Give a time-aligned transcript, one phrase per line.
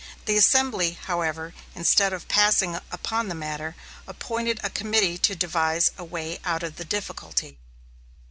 [0.25, 3.75] The assembly, however, instead of passing upon the matter,
[4.07, 7.59] appointed a committee to devise a way out of the difficulty.